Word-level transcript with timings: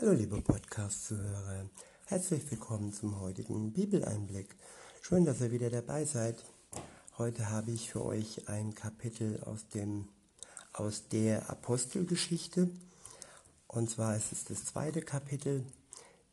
Hallo 0.00 0.12
liebe 0.12 0.40
Podcast-Zuhörer, 0.40 1.68
herzlich 2.06 2.50
willkommen 2.50 2.90
zum 2.90 3.20
heutigen 3.20 3.70
Bibeleinblick. 3.74 4.56
Schön, 5.02 5.26
dass 5.26 5.42
ihr 5.42 5.50
wieder 5.50 5.68
dabei 5.68 6.06
seid. 6.06 6.42
Heute 7.18 7.50
habe 7.50 7.72
ich 7.72 7.90
für 7.90 8.02
euch 8.02 8.48
ein 8.48 8.74
Kapitel 8.74 9.42
aus, 9.44 9.68
dem, 9.68 10.08
aus 10.72 11.08
der 11.08 11.50
Apostelgeschichte. 11.50 12.70
Und 13.66 13.90
zwar 13.90 14.16
ist 14.16 14.32
es 14.32 14.44
das 14.44 14.64
zweite 14.64 15.02
Kapitel. 15.02 15.66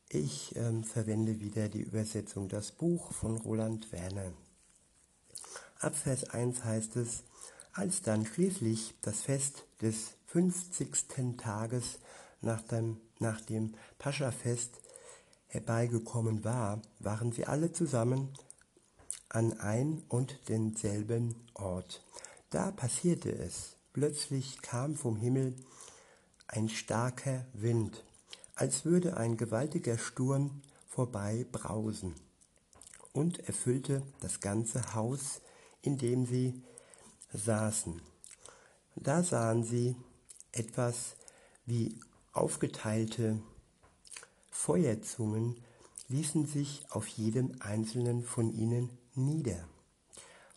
Ich 0.08 0.56
ähm, 0.56 0.86
verwende 0.86 1.42
wieder 1.42 1.68
die 1.68 1.82
Übersetzung 1.82 2.48
Das 2.48 2.72
Buch 2.72 3.12
von 3.12 3.36
Roland 3.36 3.92
Werner. 3.92 4.32
Ab 5.82 5.94
Vers 5.94 6.30
1 6.30 6.64
heißt 6.64 6.96
es, 6.96 7.24
als 7.74 8.02
dann 8.02 8.26
schließlich 8.26 8.96
das 9.02 9.24
Fest 9.24 9.66
des 9.82 10.14
50. 10.28 11.36
Tages 11.38 12.00
nach 12.42 12.62
dem, 12.62 13.00
nach 13.20 13.42
dem 13.42 13.74
Paschafest 13.98 14.80
herbeigekommen 15.48 16.44
war, 16.44 16.82
waren 17.00 17.32
sie 17.32 17.46
alle 17.46 17.72
zusammen 17.72 18.34
an 19.30 19.60
ein 19.60 20.04
und 20.10 20.50
denselben 20.50 21.36
Ort. 21.54 22.04
Da 22.50 22.72
passierte 22.72 23.32
es. 23.32 23.76
Plötzlich 23.94 24.62
kam 24.62 24.96
vom 24.96 25.18
Himmel 25.18 25.56
ein 26.48 26.70
starker 26.70 27.46
Wind, 27.54 28.04
als 28.56 28.86
würde 28.86 29.18
ein 29.18 29.38
gewaltiger 29.38 29.98
Sturm 29.98 30.62
vorbei 30.88 31.46
brausen, 31.52 32.16
und 33.14 33.40
erfüllte 33.48 34.04
das 34.20 34.40
ganze 34.40 34.94
Haus, 34.94 35.42
in 35.82 35.98
dem 35.98 36.26
sie 36.26 36.62
saßen. 37.34 38.02
Da 38.96 39.24
sahen 39.24 39.64
sie 39.64 39.96
etwas 40.52 41.16
wie 41.66 42.00
Aufgeteilte 42.38 43.40
Feuerzungen 44.52 45.56
ließen 46.08 46.46
sich 46.46 46.86
auf 46.90 47.08
jedem 47.08 47.56
einzelnen 47.62 48.24
von 48.24 48.54
ihnen 48.54 48.92
nieder. 49.16 49.68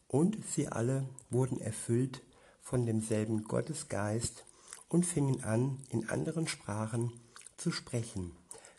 Und 0.06 0.36
sie 0.46 0.68
alle 0.68 1.08
wurden 1.30 1.58
erfüllt 1.58 2.22
von 2.60 2.84
demselben 2.84 3.44
Gottesgeist 3.44 4.44
und 4.88 5.06
fingen 5.06 5.42
an, 5.42 5.78
in 5.88 6.08
anderen 6.10 6.48
Sprachen 6.48 7.12
zu 7.56 7.72
sprechen, 7.72 8.32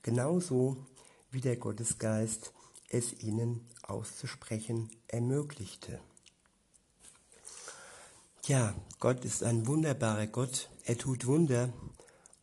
genauso 0.03 0.77
wie 1.31 1.41
der 1.41 1.55
Gottesgeist 1.55 2.53
es 2.89 3.23
ihnen 3.23 3.65
auszusprechen 3.81 4.91
ermöglichte. 5.07 5.99
Ja, 8.45 8.75
Gott 8.99 9.25
ist 9.25 9.43
ein 9.43 9.65
wunderbarer 9.65 10.27
Gott, 10.27 10.69
er 10.85 10.97
tut 10.97 11.25
Wunder 11.25 11.73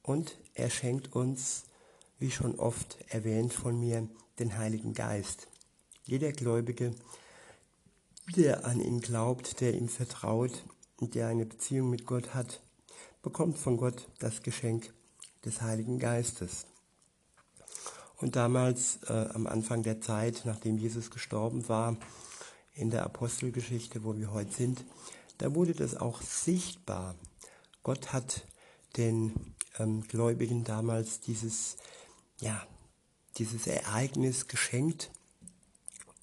und 0.09 0.39
er 0.55 0.71
schenkt 0.71 1.15
uns, 1.15 1.65
wie 2.19 2.31
schon 2.31 2.59
oft 2.59 2.97
erwähnt 3.09 3.53
von 3.53 3.79
mir, 3.79 4.09
den 4.39 4.57
Heiligen 4.57 4.95
Geist. 4.95 5.49
Jeder 6.05 6.33
Gläubige, 6.33 6.95
der 8.35 8.65
an 8.65 8.81
ihn 8.81 9.01
glaubt, 9.01 9.61
der 9.61 9.75
ihm 9.75 9.89
vertraut 9.89 10.65
und 10.97 11.15
der 11.15 11.29
eine 11.29 11.45
Beziehung 11.45 11.91
mit 11.91 12.07
Gott 12.07 12.33
hat, 12.33 12.63
bekommt 13.23 13.59
von 13.59 13.77
Gott 13.77 14.09
das 14.19 14.43
Geschenk 14.43 14.95
des 15.45 15.61
Heiligen 15.61 15.99
Geistes. 15.99 16.65
Und 18.17 18.35
damals, 18.35 19.01
äh, 19.09 19.29
am 19.35 19.47
Anfang 19.47 19.83
der 19.83 20.01
Zeit, 20.01 20.43
nachdem 20.47 20.79
Jesus 20.79 21.11
gestorben 21.11 21.69
war, 21.69 21.97
in 22.73 22.91
der 22.91 23.05
Apostelgeschichte, 23.05 24.05
wo 24.05 24.17
wir 24.17 24.33
heute 24.33 24.53
sind, 24.53 24.85
da 25.37 25.55
wurde 25.55 25.75
das 25.75 25.95
auch 25.97 26.23
sichtbar. 26.23 27.15
Gott 27.83 28.13
hat 28.15 28.47
den 28.97 29.55
ähm, 29.79 30.07
Gläubigen 30.07 30.65
damals 30.65 31.21
dieses, 31.21 31.77
ja, 32.41 32.67
dieses 33.37 33.67
Ereignis 33.67 34.49
geschenkt 34.49 35.11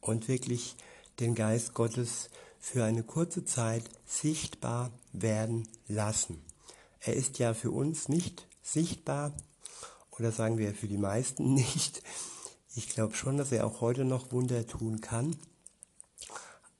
und 0.02 0.28
wirklich 0.28 0.76
den 1.20 1.36
Geist 1.36 1.74
Gottes 1.74 2.30
für 2.60 2.84
eine 2.84 3.04
kurze 3.04 3.46
Zeit 3.46 3.90
sichtbar 4.06 4.92
werden 5.14 5.68
lassen. 5.88 6.44
Er 7.00 7.16
ist 7.16 7.40
ja 7.40 7.54
für 7.54 7.72
uns 7.72 8.10
nicht 8.10 8.48
sichtbar 8.62 9.34
oder 10.12 10.32
sagen 10.32 10.58
wir 10.58 10.74
für 10.74 10.88
die 10.88 10.98
meisten 10.98 11.54
nicht. 11.56 12.02
Ich 12.76 12.90
glaube 12.90 13.16
schon, 13.16 13.38
dass 13.38 13.52
er 13.52 13.66
auch 13.66 13.82
heute 13.82 14.04
noch 14.04 14.32
Wunder 14.32 14.68
tun 14.68 15.00
kann. 15.00 15.38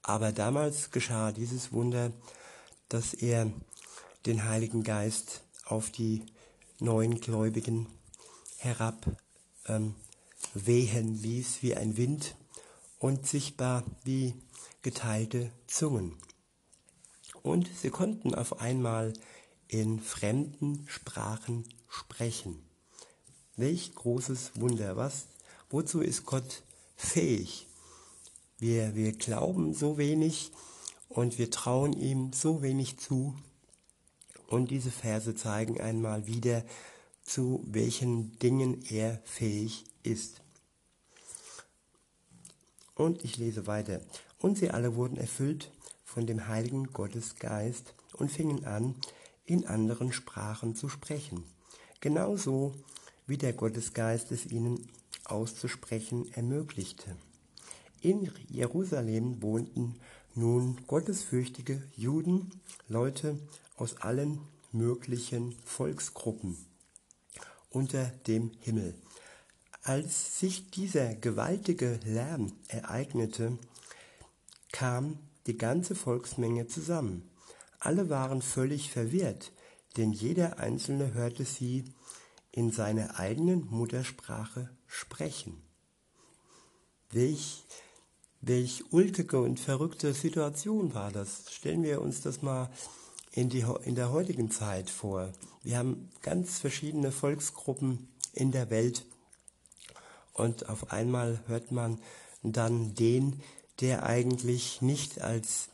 Aber 0.02 0.30
damals 0.32 0.90
geschah 0.90 1.32
dieses 1.32 1.72
Wunder, 1.72 2.12
dass 2.88 3.14
er 3.14 3.50
den 4.26 4.44
Heiligen 4.44 4.82
Geist 4.82 5.42
auf 5.64 5.90
die 5.90 6.22
neuen 6.78 7.20
Gläubigen 7.20 7.86
herab 8.58 9.06
ähm, 9.66 9.94
wehen 10.54 11.20
ließ 11.20 11.62
wie 11.62 11.74
ein 11.74 11.96
Wind 11.96 12.34
und 12.98 13.26
sichtbar 13.26 13.84
wie 14.04 14.34
geteilte 14.82 15.50
Zungen. 15.66 16.16
Und 17.42 17.68
sie 17.80 17.90
konnten 17.90 18.34
auf 18.34 18.60
einmal 18.60 19.12
in 19.68 20.00
fremden 20.00 20.84
Sprachen 20.88 21.64
sprechen. 21.88 22.62
Welch 23.56 23.94
großes 23.94 24.52
Wunder, 24.60 24.96
was? 24.96 25.26
Wozu 25.70 26.00
ist 26.00 26.24
Gott 26.26 26.62
fähig? 26.96 27.66
Wir, 28.58 28.94
wir 28.94 29.12
glauben 29.12 29.74
so 29.74 29.98
wenig 29.98 30.52
und 31.08 31.38
wir 31.38 31.50
trauen 31.50 31.92
ihm 31.92 32.32
so 32.32 32.62
wenig 32.62 32.98
zu, 32.98 33.36
und 34.48 34.70
diese 34.70 34.90
Verse 34.90 35.34
zeigen 35.34 35.80
einmal 35.80 36.26
wieder, 36.26 36.64
zu 37.22 37.64
welchen 37.66 38.38
Dingen 38.38 38.84
er 38.88 39.20
fähig 39.24 39.84
ist. 40.02 40.40
Und 42.94 43.24
ich 43.24 43.36
lese 43.36 43.66
weiter. 43.66 44.00
Und 44.38 44.58
sie 44.58 44.70
alle 44.70 44.94
wurden 44.94 45.16
erfüllt 45.16 45.70
von 46.04 46.26
dem 46.26 46.48
heiligen 46.48 46.92
Gottesgeist 46.92 47.94
und 48.14 48.30
fingen 48.30 48.64
an, 48.64 48.94
in 49.44 49.66
anderen 49.66 50.12
Sprachen 50.12 50.74
zu 50.74 50.88
sprechen. 50.88 51.44
Genauso 52.00 52.74
wie 53.26 53.36
der 53.36 53.52
Gottesgeist 53.52 54.32
es 54.32 54.46
ihnen 54.46 54.88
auszusprechen 55.24 56.32
ermöglichte. 56.32 57.16
In 58.00 58.30
Jerusalem 58.48 59.42
wohnten 59.42 59.96
nun 60.34 60.78
gottesfürchtige 60.86 61.82
Juden, 61.96 62.50
Leute 62.88 63.38
aus 63.76 64.00
allen 64.00 64.40
möglichen 64.72 65.56
Volksgruppen 65.64 66.56
unter 67.70 68.06
dem 68.26 68.50
Himmel. 68.60 68.94
Als 69.82 70.40
sich 70.40 70.70
dieser 70.70 71.14
gewaltige 71.14 72.00
Lärm 72.04 72.52
ereignete, 72.68 73.58
kam 74.72 75.18
die 75.46 75.56
ganze 75.56 75.94
Volksmenge 75.94 76.66
zusammen. 76.66 77.30
Alle 77.78 78.10
waren 78.10 78.42
völlig 78.42 78.90
verwirrt, 78.90 79.52
denn 79.96 80.12
jeder 80.12 80.58
Einzelne 80.58 81.14
hörte 81.14 81.44
sie 81.44 81.84
in 82.50 82.72
seiner 82.72 83.18
eigenen 83.18 83.66
Muttersprache 83.70 84.70
sprechen. 84.86 85.62
Welch, 87.10 87.64
welch 88.40 88.84
ulkige 88.90 89.40
und 89.40 89.60
verrückte 89.60 90.14
Situation 90.14 90.94
war 90.94 91.12
das. 91.12 91.44
Stellen 91.52 91.82
wir 91.82 92.00
uns 92.00 92.22
das 92.22 92.42
mal 92.42 92.70
in, 93.36 93.50
die, 93.50 93.64
in 93.84 93.94
der 93.94 94.10
heutigen 94.10 94.50
Zeit 94.50 94.88
vor. 94.88 95.30
Wir 95.62 95.76
haben 95.76 96.08
ganz 96.22 96.58
verschiedene 96.58 97.12
Volksgruppen 97.12 98.08
in 98.32 98.50
der 98.50 98.70
Welt 98.70 99.04
und 100.32 100.70
auf 100.70 100.90
einmal 100.90 101.40
hört 101.46 101.70
man 101.70 102.00
dann 102.42 102.94
den, 102.94 103.42
der 103.80 104.04
eigentlich 104.04 104.80
nicht 104.80 105.20
als 105.20 105.68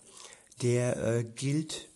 der 0.60 0.96
äh, 0.96 1.24
gilt 1.24 1.88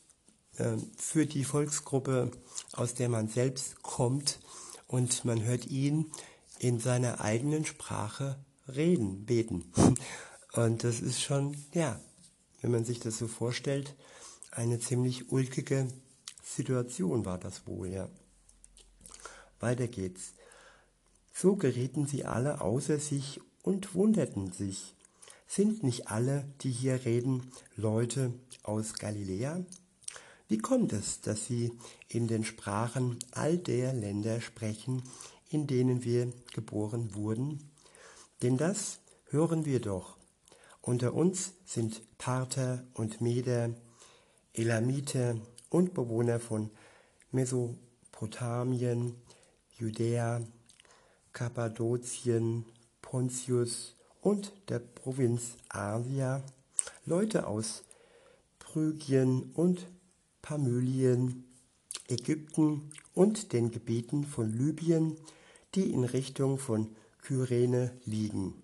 äh, 0.56 0.76
für 0.96 1.26
die 1.26 1.44
Volksgruppe, 1.44 2.30
aus 2.72 2.94
der 2.94 3.08
man 3.08 3.28
selbst 3.28 3.82
kommt 3.82 4.38
und 4.86 5.24
man 5.24 5.42
hört 5.42 5.66
ihn 5.66 6.12
in 6.60 6.78
seiner 6.78 7.20
eigenen 7.20 7.64
Sprache 7.64 8.38
reden, 8.68 9.26
beten. 9.26 9.72
Und 10.52 10.84
das 10.84 11.00
ist 11.00 11.20
schon, 11.20 11.54
ja, 11.74 12.00
wenn 12.62 12.70
man 12.70 12.86
sich 12.86 12.98
das 12.98 13.18
so 13.18 13.28
vorstellt, 13.28 13.94
eine 14.50 14.78
ziemlich 14.78 15.30
ulkige 15.30 15.88
Situation 16.42 17.24
war 17.24 17.38
das 17.38 17.66
wohl, 17.66 17.88
ja. 17.88 18.08
Weiter 19.60 19.88
geht's. 19.88 20.34
So 21.32 21.56
gerieten 21.56 22.06
sie 22.06 22.24
alle 22.24 22.60
außer 22.60 22.98
sich 22.98 23.40
und 23.62 23.94
wunderten 23.94 24.52
sich. 24.52 24.94
Sind 25.46 25.82
nicht 25.82 26.08
alle, 26.08 26.44
die 26.62 26.70
hier 26.70 27.04
reden, 27.04 27.52
Leute 27.76 28.32
aus 28.62 28.94
Galiläa? 28.94 29.64
Wie 30.48 30.58
kommt 30.58 30.92
es, 30.92 31.20
dass 31.20 31.46
sie 31.46 31.72
in 32.08 32.28
den 32.28 32.44
Sprachen 32.44 33.18
all 33.32 33.58
der 33.58 33.92
Länder 33.92 34.40
sprechen, 34.40 35.02
in 35.50 35.66
denen 35.66 36.04
wir 36.04 36.32
geboren 36.54 37.14
wurden? 37.14 37.70
Denn 38.42 38.56
das 38.56 39.00
hören 39.30 39.64
wir 39.64 39.80
doch. 39.80 40.16
Unter 40.80 41.14
uns 41.14 41.52
sind 41.64 42.02
Parther 42.18 42.84
und 42.94 43.20
Meder, 43.20 43.70
Elamiter 44.56 45.36
und 45.68 45.92
Bewohner 45.92 46.40
von 46.40 46.70
Mesopotamien, 47.30 49.14
Judäa, 49.78 50.40
Kappadokien, 51.34 52.64
Pontius 53.02 53.94
und 54.22 54.52
der 54.68 54.78
Provinz 54.78 55.56
Asia, 55.68 56.42
Leute 57.04 57.46
aus 57.46 57.84
Phrygien 58.58 59.50
und 59.52 59.86
Pamylien, 60.40 61.44
Ägypten 62.08 62.90
und 63.12 63.52
den 63.52 63.70
Gebieten 63.70 64.24
von 64.24 64.50
Libyen, 64.50 65.16
die 65.74 65.92
in 65.92 66.04
Richtung 66.04 66.58
von 66.58 66.96
Kyrene 67.20 67.90
liegen, 68.06 68.62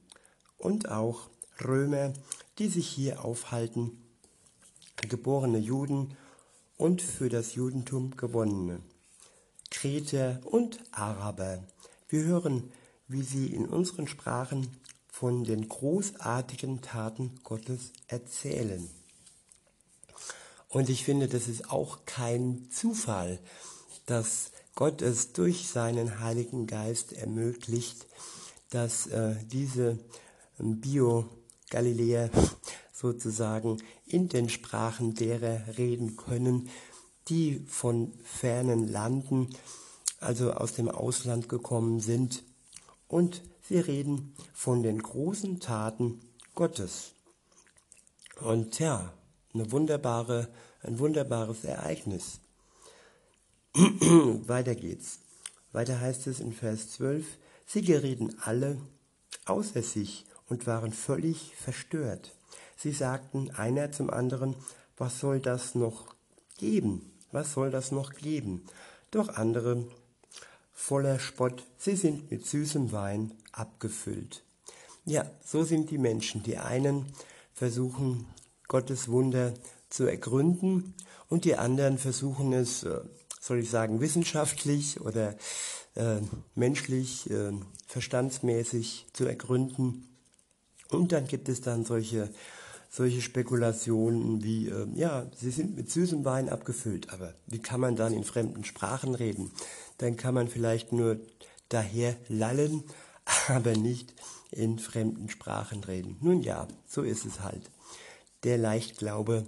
und 0.57 0.89
auch 0.89 1.29
Römer, 1.63 2.15
die 2.59 2.69
sich 2.69 2.89
hier 2.89 3.25
aufhalten, 3.25 4.02
geborene 5.09 5.59
Juden 5.59 6.17
und 6.77 7.03
für 7.03 7.29
das 7.29 7.55
Judentum 7.55 8.17
gewonnene, 8.17 8.81
Kreter 9.71 10.41
und 10.45 10.81
Araber. 10.93 11.63
Wir 12.09 12.25
hören, 12.25 12.73
wie 13.09 13.23
sie 13.23 13.47
in 13.47 13.67
unseren 13.67 14.09
Sprachen 14.09 14.69
von 15.09 15.45
den 15.45 15.69
großartigen 15.69 16.81
Taten 16.81 17.39
Gottes 17.45 17.93
erzählen. 18.07 18.89
Und 20.69 20.89
ich 20.89 21.05
finde, 21.05 21.29
das 21.29 21.49
ist 21.49 21.71
auch 21.71 22.07
kein 22.07 22.71
Zufall, 22.71 23.39
dass 24.07 24.53
Gott 24.75 25.03
es 25.03 25.33
durch 25.35 25.69
seinen 25.69 26.21
Heiligen 26.21 26.67
Geist 26.67 27.13
ermöglicht, 27.13 28.07
dass 28.71 29.07
äh, 29.09 29.37
diese 29.45 29.99
ähm, 30.59 30.81
Bio-Galiläer 30.81 32.31
sozusagen 33.03 33.83
in 34.07 34.29
den 34.29 34.49
Sprachen 34.49 35.15
derer 35.15 35.77
reden 35.77 36.17
können, 36.17 36.71
die 37.29 37.65
von 37.67 38.13
fernen 38.23 38.89
Landen, 38.89 39.51
also 40.21 40.53
aus 40.53 40.75
dem 40.75 40.89
Ausland 40.89 41.49
gekommen 41.49 42.01
sind. 42.01 42.45
Und 43.09 43.43
sie 43.69 43.79
reden 43.79 44.35
von 44.55 44.83
den 44.83 45.03
großen 45.03 45.61
Taten 45.61 46.21
Gottes. 46.55 47.13
Und 48.41 48.79
ja, 48.79 49.13
eine 49.53 49.71
wunderbare, 49.73 50.49
ein 50.83 50.99
wunderbares 50.99 51.65
Ereignis. 51.65 52.39
Weiter 53.75 54.75
geht's. 54.75 55.19
Weiter 55.73 56.01
heißt 56.01 56.27
es 56.27 56.41
in 56.41 56.53
Vers 56.53 56.93
12, 56.93 57.25
sie 57.67 57.83
gerieten 57.83 58.37
alle 58.43 58.79
außer 59.47 59.83
sich 59.83 60.27
und 60.49 60.67
waren 60.67 60.93
völlig 60.93 61.55
verstört. 61.57 62.33
Sie 62.83 62.91
sagten 62.91 63.53
einer 63.53 63.93
zum 63.93 64.11
anderen, 64.11 64.57
was 64.97 65.21
soll 65.21 65.39
das 65.39 65.77
noch 65.77 66.17
geben? 66.59 67.13
Was 67.31 67.53
soll 67.53 67.71
das 67.71 67.93
noch 67.93 68.13
geben? 68.13 68.67
Doch 69.13 69.29
andere, 69.29 69.85
voller 70.73 71.21
Spott, 71.21 71.63
sie 71.79 71.95
sind 71.95 72.33
mit 72.33 72.45
süßem 72.45 72.91
Wein 72.91 73.35
abgefüllt. 73.53 74.43
Ja, 75.05 75.31
so 75.45 75.63
sind 75.63 75.93
die 75.93 75.99
Menschen. 75.99 76.43
Die 76.43 76.59
einen 76.59 77.07
versuchen 77.55 78.27
Gottes 78.67 79.07
Wunder 79.07 79.55
zu 79.89 80.07
ergründen 80.07 80.95
und 81.29 81.45
die 81.45 81.55
anderen 81.55 81.99
versuchen 81.99 82.53
es, 82.53 82.83
äh, 82.83 82.99
soll 83.41 83.61
ich 83.61 83.71
sagen, 83.71 84.01
wissenschaftlich 84.01 85.01
oder 85.01 85.37
äh, 85.95 86.17
menschlich, 86.57 87.31
äh, 87.31 87.53
verstandsmäßig 87.87 89.07
zu 89.13 89.25
ergründen. 89.25 90.09
Und 90.89 91.13
dann 91.13 91.29
gibt 91.29 91.49
es 91.49 91.61
dann 91.61 91.85
solche, 91.85 92.29
solche 92.93 93.23
Spekulationen 93.23 94.45
wie, 94.45 94.69
äh, 94.69 94.87
ja, 94.95 95.27
sie 95.35 95.51
sind 95.51 95.75
mit 95.77 95.91
süßem 95.91 96.27
Wein 96.27 96.51
abgefüllt, 96.51 97.11
aber 97.11 97.35
wie 97.47 97.59
kann 97.59 97.81
man 97.81 97.97
dann 97.97 98.13
in 98.13 98.23
fremden 98.23 98.65
Sprachen 98.65 99.15
reden? 99.15 99.51
Dann 99.97 100.19
kann 100.19 100.35
man 100.35 100.47
vielleicht 100.47 100.93
nur 100.93 101.19
daher 101.71 102.15
lallen, 102.29 102.85
aber 103.49 103.75
nicht 103.75 104.13
in 104.51 104.79
fremden 104.79 105.31
Sprachen 105.31 105.83
reden. 105.83 106.19
Nun 106.21 106.43
ja, 106.43 106.69
so 106.87 107.01
ist 107.01 107.25
es 107.25 107.41
halt. 107.41 107.71
Der 108.45 108.59
Leichtglaube 108.59 109.47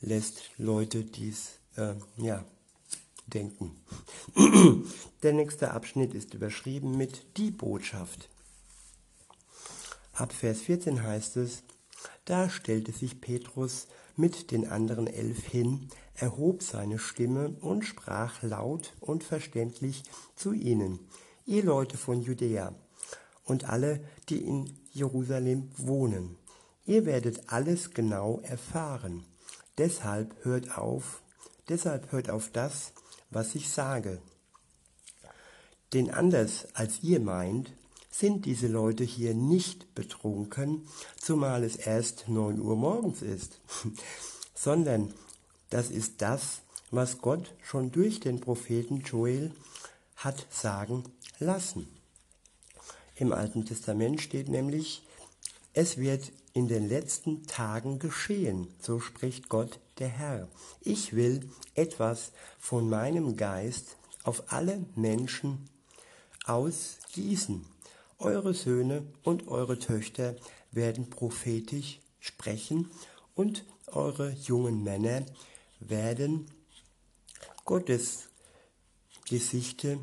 lässt 0.00 0.42
Leute 0.56 1.02
dies, 1.02 1.58
äh, 1.74 1.94
ja, 2.16 2.44
denken. 3.26 3.72
Der 5.24 5.32
nächste 5.32 5.72
Abschnitt 5.72 6.14
ist 6.14 6.32
überschrieben 6.32 6.96
mit 6.96 7.36
die 7.38 7.50
Botschaft. 7.50 8.28
Ab 10.12 10.32
Vers 10.32 10.60
14 10.60 11.02
heißt 11.02 11.36
es, 11.38 11.64
da 12.24 12.50
stellte 12.50 12.92
sich 12.92 13.20
Petrus 13.20 13.88
mit 14.16 14.50
den 14.50 14.68
anderen 14.68 15.06
elf 15.06 15.44
hin, 15.44 15.88
erhob 16.14 16.62
seine 16.62 16.98
Stimme 16.98 17.50
und 17.60 17.84
sprach 17.84 18.42
laut 18.42 18.94
und 19.00 19.24
verständlich 19.24 20.02
zu 20.34 20.52
ihnen, 20.52 20.98
ihr 21.46 21.62
Leute 21.62 21.96
von 21.96 22.20
Judäa 22.20 22.74
und 23.44 23.68
alle, 23.68 24.04
die 24.28 24.38
in 24.44 24.76
Jerusalem 24.92 25.70
wohnen. 25.76 26.36
Ihr 26.84 27.06
werdet 27.06 27.50
alles 27.50 27.92
genau 27.94 28.40
erfahren. 28.40 29.24
Deshalb 29.78 30.44
hört 30.44 30.76
auf, 30.76 31.22
deshalb 31.68 32.12
hört 32.12 32.30
auf 32.30 32.50
das, 32.50 32.92
was 33.30 33.54
ich 33.54 33.70
sage. 33.70 34.20
Denn 35.92 36.10
anders 36.10 36.66
als 36.74 37.02
ihr 37.02 37.20
meint, 37.20 37.72
sind 38.18 38.46
diese 38.46 38.66
Leute 38.66 39.04
hier 39.04 39.32
nicht 39.32 39.94
betrunken, 39.94 40.88
zumal 41.20 41.62
es 41.62 41.76
erst 41.76 42.28
neun 42.28 42.60
Uhr 42.60 42.74
morgens 42.74 43.22
ist, 43.22 43.60
sondern 44.54 45.14
das 45.70 45.90
ist 45.90 46.20
das, 46.20 46.62
was 46.90 47.18
Gott 47.18 47.54
schon 47.62 47.92
durch 47.92 48.18
den 48.18 48.40
Propheten 48.40 49.02
Joel 49.02 49.52
hat 50.16 50.46
sagen 50.50 51.04
lassen. 51.38 51.86
Im 53.14 53.32
Alten 53.32 53.64
Testament 53.64 54.20
steht 54.20 54.48
nämlich, 54.48 55.06
es 55.72 55.96
wird 55.96 56.32
in 56.54 56.66
den 56.66 56.88
letzten 56.88 57.46
Tagen 57.46 58.00
geschehen, 58.00 58.66
so 58.80 58.98
spricht 58.98 59.48
Gott 59.48 59.78
der 60.00 60.08
Herr. 60.08 60.48
Ich 60.80 61.14
will 61.14 61.48
etwas 61.74 62.32
von 62.58 62.88
meinem 62.88 63.36
Geist 63.36 63.96
auf 64.24 64.52
alle 64.52 64.84
Menschen 64.96 65.68
ausgießen. 66.46 67.77
Eure 68.20 68.52
Söhne 68.52 69.04
und 69.22 69.46
eure 69.46 69.78
Töchter 69.78 70.34
werden 70.72 71.08
prophetisch 71.08 72.00
sprechen 72.18 72.90
und 73.36 73.64
eure 73.86 74.32
jungen 74.32 74.82
Männer 74.82 75.24
werden 75.78 76.50
Gottes 77.64 78.28
Gesichte 79.28 80.00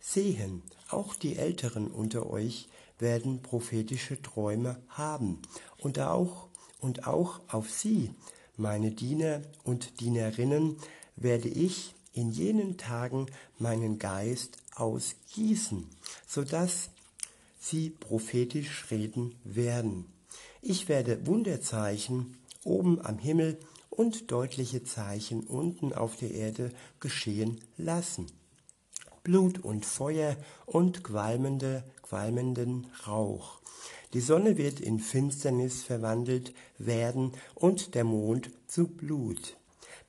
sehen. 0.00 0.64
Auch 0.88 1.14
die 1.14 1.36
Älteren 1.36 1.86
unter 1.86 2.28
euch 2.28 2.68
werden 2.98 3.40
prophetische 3.40 4.20
Träume 4.20 4.82
haben 4.88 5.40
und 5.78 6.00
auch, 6.00 6.48
und 6.80 7.06
auch 7.06 7.40
auf 7.46 7.70
sie, 7.70 8.12
meine 8.56 8.90
Diener 8.90 9.42
und 9.62 10.00
Dienerinnen, 10.00 10.76
werde 11.14 11.48
ich 11.48 11.94
in 12.12 12.30
jenen 12.30 12.76
Tagen 12.76 13.26
meinen 13.58 13.98
Geist 13.98 14.58
ausgießen, 14.74 15.88
so 16.26 16.42
dass 16.42 16.90
sie 17.60 17.90
prophetisch 17.90 18.90
reden 18.90 19.34
werden. 19.44 20.06
Ich 20.62 20.88
werde 20.88 21.26
Wunderzeichen 21.26 22.36
oben 22.64 23.00
am 23.04 23.18
Himmel 23.18 23.58
und 23.90 24.30
deutliche 24.30 24.84
Zeichen 24.84 25.40
unten 25.44 25.92
auf 25.92 26.16
der 26.16 26.30
Erde 26.30 26.72
geschehen 27.00 27.60
lassen. 27.76 28.26
Blut 29.22 29.58
und 29.58 29.84
Feuer 29.84 30.36
und 30.66 31.04
qualmende, 31.04 31.84
qualmenden 32.02 32.86
Rauch. 33.06 33.60
Die 34.14 34.20
Sonne 34.20 34.56
wird 34.56 34.80
in 34.80 34.98
Finsternis 34.98 35.82
verwandelt 35.82 36.54
werden 36.78 37.32
und 37.54 37.94
der 37.94 38.04
Mond 38.04 38.50
zu 38.66 38.88
Blut, 38.88 39.56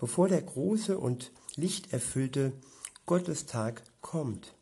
bevor 0.01 0.27
der 0.27 0.41
große 0.41 0.97
und 0.97 1.31
lichterfüllte 1.55 2.53
Gottestag 3.05 3.83
kommt. 4.01 4.55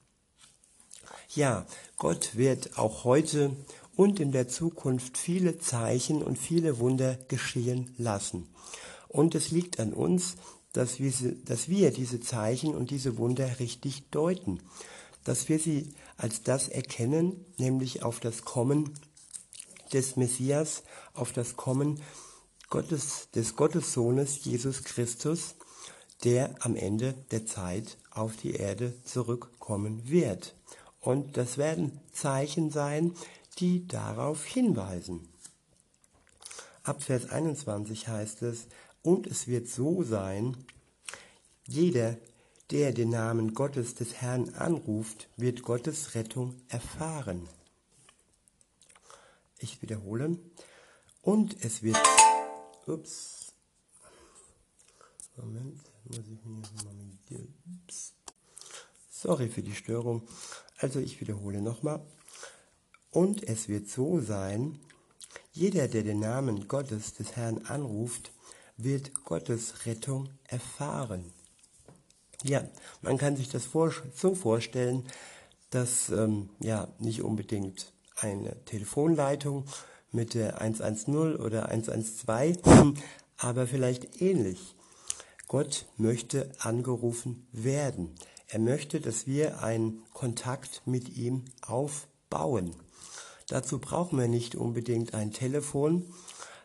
Ja, 1.34 1.66
Gott 1.96 2.36
wird 2.36 2.78
auch 2.78 3.06
heute 3.06 3.56
und 3.96 4.20
in 4.20 4.34
der 4.34 4.50
Zukunft 4.50 5.18
viele 5.18 5.58
Zeichen 5.58 6.22
und 6.22 6.38
viele 6.38 6.80
Wunder 6.80 7.16
geschehen 7.30 7.96
lassen. 7.98 8.50
Und 9.08 9.34
es 9.34 9.50
liegt 9.50 9.80
an 9.80 9.94
uns, 9.94 10.36
dass 10.74 11.00
wir, 11.00 11.14
dass 11.46 11.70
wir 11.70 11.92
diese 11.92 12.20
Zeichen 12.20 12.76
und 12.76 12.92
diese 12.92 13.18
Wunder 13.18 13.60
richtig 13.60 14.10
deuten, 14.12 14.60
dass 15.24 15.48
wir 15.48 15.58
sie 15.58 15.94
als 16.18 16.44
das 16.44 16.68
erkennen, 16.68 17.46
nämlich 17.58 18.04
auf 18.04 18.20
das 18.20 18.44
Kommen 18.44 18.94
des 19.94 20.18
Messias, 20.18 20.84
auf 21.14 21.32
das 21.32 21.56
Kommen 21.56 22.02
Gottes, 22.70 23.30
des 23.34 23.56
Gottessohnes 23.56 24.44
Jesus 24.46 24.84
Christus, 24.84 25.56
der 26.24 26.56
am 26.60 26.76
Ende 26.76 27.14
der 27.32 27.46
Zeit 27.46 27.98
auf 28.12 28.36
die 28.36 28.52
Erde 28.52 28.94
zurückkommen 29.04 30.10
wird. 30.10 30.56
Und 31.00 31.38
das 31.38 31.58
werden 31.58 32.00
Zeichen 32.12 32.72
sein, 32.72 33.14
die 33.58 33.88
darauf 33.88 34.46
hinweisen. 34.46 35.28
Ab 36.84 37.02
Vers 37.04 37.30
21 37.30 38.08
heißt 38.08 38.42
es, 38.44 38.68
und 39.02 39.28
es 39.28 39.48
wird 39.48 39.68
so 39.68 40.04
sein, 40.04 40.58
jeder, 41.68 42.18
der 42.72 42.92
den 42.92 43.10
Namen 43.10 43.54
Gottes 43.54 43.96
des 43.96 44.16
Herrn 44.16 44.54
anruft, 44.56 45.30
wird 45.38 45.64
Gottes 45.64 46.16
Rettung 46.16 46.56
erfahren. 46.68 47.48
Ich 49.60 49.82
wiederhole. 49.82 50.38
Und 51.22 51.64
es 51.64 51.84
wird. 51.84 51.98
Ups. 52.90 53.54
Moment, 55.38 55.80
muss 56.06 56.18
ich 56.18 56.44
mir 56.44 56.62
mal 56.84 56.94
mit 56.96 57.48
ups. 57.86 58.14
Sorry 59.12 59.48
für 59.48 59.62
die 59.62 59.76
Störung. 59.76 60.28
Also 60.80 61.00
ich 61.00 61.22
wiederhole 61.22 61.62
nochmal. 61.62 62.02
Und 63.12 63.44
es 63.44 63.68
wird 63.68 63.88
so 63.90 64.22
sein, 64.22 64.80
jeder, 65.52 65.88
der 65.88 66.02
den 66.02 66.20
Namen 66.20 66.68
Gottes 66.68 67.14
des 67.14 67.36
Herrn 67.36 67.60
anruft, 67.66 68.32
wird 68.76 69.24
Gottes 69.24 69.86
Rettung 69.86 70.30
erfahren. 70.48 71.32
Ja, 72.44 72.68
man 73.04 73.20
kann 73.20 73.36
sich 73.36 73.50
das 73.50 73.70
so 73.72 74.34
vorstellen, 74.34 75.06
dass 75.70 76.10
ähm, 76.10 76.50
ja 76.60 76.88
nicht 76.98 77.22
unbedingt 77.22 77.94
eine 78.16 78.66
Telefonleitung 78.66 79.66
mit 80.12 80.34
der 80.34 80.62
110 80.62 81.36
oder 81.36 81.70
112, 81.70 82.58
aber 83.38 83.68
vielleicht 83.68 84.22
ähnlich. 84.22 84.76
Gott 85.48 85.86
möchte 85.98 86.52
angerufen 86.60 87.48
werden. 87.52 88.16
Er 88.48 88.60
möchte, 88.60 89.00
dass 89.02 89.28
wir 89.28 89.64
einen 89.64 90.04
Kontakt 90.14 90.82
mit 90.86 91.16
ihm 91.18 91.46
aufbauen. 91.62 92.76
Dazu 93.48 93.80
brauchen 93.80 94.20
wir 94.20 94.28
nicht 94.28 94.56
unbedingt 94.56 95.14
ein 95.14 95.34
Telefon, 95.34 96.06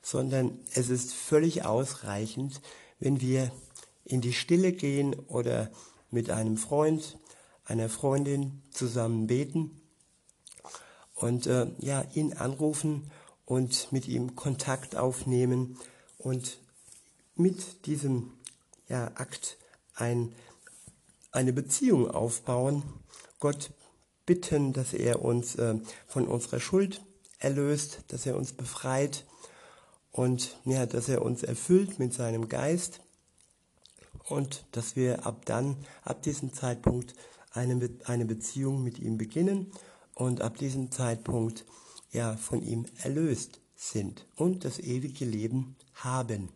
sondern 0.03 0.59
es 0.75 0.91
ist 0.91 1.15
völlig 1.15 1.65
ausreichend, 1.65 2.61
wenn 3.01 3.21
wir 3.21 3.51
in 4.05 4.21
die 4.21 4.35
Stille 4.35 4.73
gehen 4.73 5.15
oder 5.15 5.71
mit 6.11 6.31
einem 6.31 6.59
Freund, 6.59 7.19
einer 7.65 7.89
Freundin 7.89 8.63
zusammen 8.71 9.27
beten 9.27 9.81
und 11.15 11.47
äh, 11.47 11.67
ja, 11.79 12.05
ihn 12.15 12.35
anrufen 12.35 13.11
und 13.45 13.93
mit 13.93 14.09
ihm 14.09 14.37
Kontakt 14.37 14.97
aufnehmen 14.97 15.79
und 16.19 16.59
mit 17.37 17.87
diesem 17.87 18.33
ja, 18.89 19.07
Akt 19.15 19.59
ein, 19.95 20.35
eine 21.33 21.53
Beziehung 21.53 22.11
aufbauen, 22.11 22.83
Gott 23.41 23.73
bitten, 24.27 24.73
dass 24.73 24.95
er 24.95 25.23
uns 25.23 25.57
äh, 25.57 25.79
von 26.07 26.27
unserer 26.27 26.61
Schuld 26.61 27.03
erlöst, 27.39 28.05
dass 28.09 28.25
er 28.27 28.37
uns 28.37 28.53
befreit 28.53 29.25
und 30.11 30.59
ja, 30.65 30.87
dass 30.87 31.09
er 31.09 31.23
uns 31.23 31.43
erfüllt 31.43 31.99
mit 31.99 32.15
seinem 32.15 32.49
Geist 32.49 33.01
und 34.29 34.65
dass 34.73 34.97
wir 34.97 35.27
ab 35.27 35.45
dann, 35.45 35.77
ab 36.03 36.23
diesem 36.23 36.55
Zeitpunkt 36.55 37.15
eine, 37.53 37.91
eine 38.05 38.25
Beziehung 38.25 38.83
mit 38.83 38.99
ihm 38.99 39.19
beginnen 39.19 39.73
und 40.15 40.41
ab 40.41 40.57
diesem 40.57 40.91
Zeitpunkt 40.91 41.65
ja 42.15 42.37
von 42.37 42.63
ihm 42.63 42.87
erlöst 43.03 43.61
sind 43.77 44.27
und 44.37 44.65
das 44.65 44.79
ewige 44.79 45.27
Leben 45.27 45.77
haben. 45.95 46.49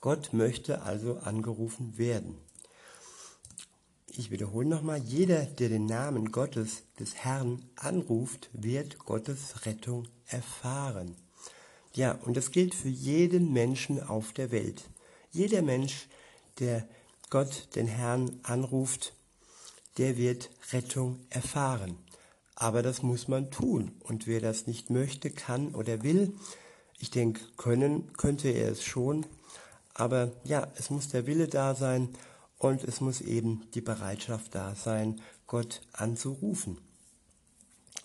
Gott 0.00 0.32
möchte 0.32 0.82
also 0.82 1.16
angerufen 1.16 1.96
werden. 1.98 2.36
Ich 4.06 4.30
wiederhole 4.30 4.68
nochmal, 4.68 4.98
jeder, 4.98 5.44
der 5.44 5.70
den 5.70 5.86
Namen 5.86 6.30
Gottes, 6.30 6.82
des 7.00 7.16
Herrn, 7.16 7.64
anruft, 7.74 8.48
wird 8.52 8.98
Gottes 9.00 9.66
Rettung 9.66 10.06
erfahren. 10.26 11.16
Ja, 11.94 12.12
und 12.12 12.36
das 12.36 12.52
gilt 12.52 12.74
für 12.74 12.88
jeden 12.88 13.52
Menschen 13.52 14.00
auf 14.00 14.32
der 14.32 14.52
Welt. 14.52 14.84
Jeder 15.32 15.62
Mensch, 15.62 16.06
der 16.60 16.86
Gott, 17.30 17.68
den 17.74 17.88
Herrn, 17.88 18.38
anruft, 18.44 19.14
der 19.96 20.16
wird 20.16 20.50
Rettung 20.72 21.18
erfahren. 21.30 21.98
Aber 22.56 22.82
das 22.82 23.02
muss 23.02 23.28
man 23.28 23.50
tun. 23.50 23.92
Und 24.00 24.26
wer 24.26 24.40
das 24.40 24.66
nicht 24.66 24.90
möchte, 24.90 25.30
kann 25.30 25.74
oder 25.74 26.02
will, 26.02 26.34
ich 26.98 27.10
denke, 27.10 27.40
können 27.56 28.12
könnte 28.14 28.48
er 28.48 28.70
es 28.70 28.84
schon. 28.84 29.26
Aber 29.94 30.32
ja, 30.44 30.68
es 30.76 30.90
muss 30.90 31.08
der 31.08 31.26
Wille 31.26 31.48
da 31.48 31.74
sein 31.74 32.10
und 32.58 32.84
es 32.84 33.00
muss 33.00 33.20
eben 33.20 33.68
die 33.74 33.80
Bereitschaft 33.80 34.54
da 34.54 34.74
sein, 34.74 35.20
Gott 35.46 35.82
anzurufen. 35.92 36.78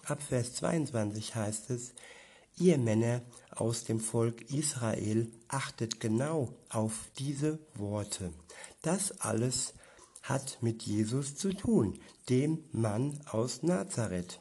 Ab 0.03 0.21
Vers 0.21 0.55
22 0.55 1.35
heißt 1.35 1.69
es, 1.69 1.93
ihr 2.57 2.77
Männer 2.77 3.21
aus 3.51 3.83
dem 3.83 3.99
Volk 3.99 4.51
Israel 4.51 5.31
achtet 5.47 5.99
genau 5.99 6.53
auf 6.69 7.09
diese 7.17 7.59
Worte. 7.75 8.33
Das 8.81 9.21
alles 9.21 9.73
hat 10.29 10.59
mit 10.61 10.83
Jesus 10.83 11.35
zu 11.35 11.53
tun, 11.53 11.99
dem 12.29 12.63
Mann 12.71 13.19
aus 13.25 13.63
Nazareth. 13.63 14.39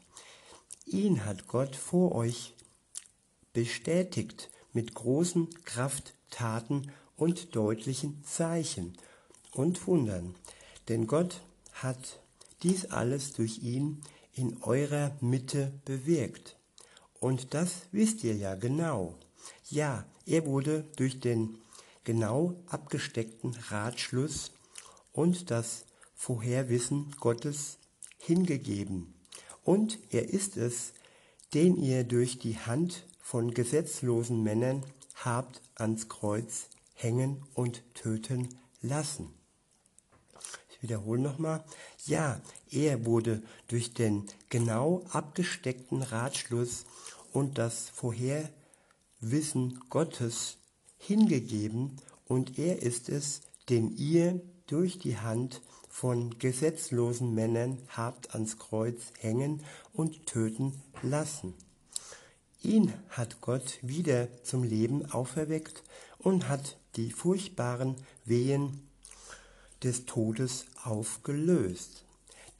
Ihn 0.87 1.25
hat 1.25 1.49
Gott 1.49 1.75
vor 1.75 2.15
euch 2.15 2.55
bestätigt 3.53 4.51
mit 4.73 4.95
großen 4.95 5.49
Krafttaten 5.65 6.93
und 7.17 7.57
deutlichen 7.57 8.23
Zeichen 8.25 8.97
und 9.53 9.87
Wundern. 9.87 10.35
Denn 10.89 11.07
Gott 11.07 11.41
hat 11.73 12.21
dies 12.63 12.87
alles 12.87 13.33
durch 13.33 13.63
ihn 13.63 14.03
in 14.35 14.63
eurer 14.63 15.17
Mitte 15.21 15.73
bewirkt. 15.85 16.57
Und 17.19 17.55
das 17.55 17.83
wisst 17.91 18.23
ihr 18.25 18.37
ja 18.37 18.55
genau. 18.55 19.17
Ja, 19.71 20.05
er 20.27 20.47
wurde 20.47 20.85
durch 20.97 21.19
den 21.19 21.59
genau 22.05 22.55
abgesteckten 22.69 23.57
Ratschluss 23.71 24.53
und 25.19 25.51
das 25.51 25.85
Vorherwissen 26.15 27.11
Gottes 27.19 27.79
hingegeben. 28.19 29.15
Und 29.65 29.99
er 30.11 30.29
ist 30.29 30.57
es, 30.57 30.93
den 31.55 31.77
ihr 31.77 32.05
durch 32.05 32.39
die 32.39 32.57
Hand 32.57 33.05
von 33.19 33.53
gesetzlosen 33.53 34.45
Männern 34.45 34.87
habt 35.17 35.61
ans 35.75 36.09
Kreuz 36.09 36.69
hängen 36.95 37.43
und 37.55 37.83
töten 37.95 38.61
lassen. 38.81 39.35
Ich 40.71 40.85
wiederhole 40.85 41.21
nochmal. 41.21 41.65
Ja, 42.07 42.41
er 42.71 43.05
wurde 43.05 43.43
durch 43.67 43.95
den 43.95 44.25
genau 44.51 45.05
abgesteckten 45.11 46.03
Ratschluss 46.03 46.85
und 47.33 47.59
das 47.59 47.89
Vorherwissen 47.89 49.81
Gottes 49.91 50.59
hingegeben 50.97 51.97
und 52.29 52.57
er 52.57 52.83
ist 52.83 53.09
es, 53.09 53.41
den 53.69 53.97
ihr 53.97 54.41
durch 54.69 54.99
die 54.99 55.19
Hand 55.19 55.61
von 55.89 56.39
gesetzlosen 56.39 57.35
Männern 57.35 57.79
habt 57.89 58.35
ans 58.35 58.59
Kreuz 58.59 59.13
hängen 59.19 59.65
und 59.93 60.27
töten 60.27 60.81
lassen. 61.03 61.55
Ihn 62.63 62.93
hat 63.11 63.41
Gott 63.41 63.79
wieder 63.83 64.29
zum 64.45 64.63
Leben 64.63 65.11
auferweckt 65.11 65.83
und 66.19 66.49
hat 66.49 66.77
die 66.97 67.11
furchtbaren 67.11 67.97
Wehen 68.25 68.89
des 69.83 70.07
Todes 70.07 70.67
aufgelöst. 70.85 72.05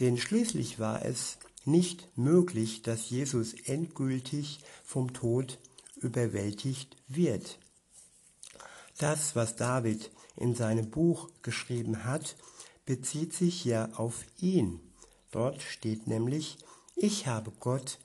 Denn 0.01 0.17
schließlich 0.17 0.79
war 0.79 1.05
es 1.05 1.39
nicht 1.65 2.09
möglich, 2.17 2.83
dass 2.83 3.11
Jesus 3.11 3.53
endgültig 3.53 4.61
vom 4.85 5.13
Tod 5.13 5.59
überwältigt 5.97 6.97
wird. 7.09 7.59
Das, 8.99 9.37
was 9.37 9.57
David 9.57 10.11
in 10.39 10.55
seinem 10.55 10.91
Buch 10.91 11.29
geschrieben 11.43 12.05
hat, 12.05 12.37
bezieht 12.87 13.35
sich 13.35 13.65
ja 13.65 13.91
auf 13.95 14.25
ihn. 14.41 14.81
Dort 15.31 15.63
steht 15.63 16.07
nämlich, 16.07 16.59
ich 16.97 17.27
habe 17.27 17.53
Gott, 17.61 17.99